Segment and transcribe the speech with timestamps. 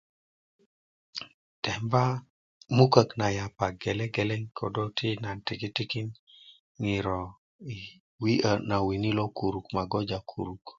[1.63, 2.03] temba
[2.75, 6.07] mukök na yapa gele geleŋ ködö ti nan tikitikin
[6.83, 7.19] ŋiro
[7.75, 7.77] i
[8.21, 10.63] wi'yö na wini lo kuru ma goja kuruk